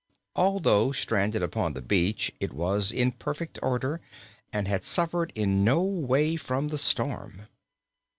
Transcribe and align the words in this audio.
Although 0.35 0.91
stranded 0.93 1.43
upon 1.43 1.73
the 1.73 1.81
beach, 1.83 2.31
it 2.39 2.53
was 2.53 2.91
in 2.91 3.11
perfect 3.11 3.59
order 3.61 4.01
and 4.51 4.67
had 4.67 4.83
suffered 4.83 5.31
in 5.35 5.63
no 5.63 5.83
way 5.83 6.37
from 6.37 6.69
the 6.69 6.79
storm. 6.79 7.43